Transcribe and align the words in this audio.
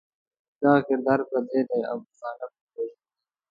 دغه 0.61 0.79
کردار 0.87 1.19
پردی 1.29 1.61
دی 1.69 1.79
او 1.89 1.97
پښتانه 2.05 2.45
پکې 2.51 2.65
وژل 2.67 2.93
کېږي. 2.93 2.95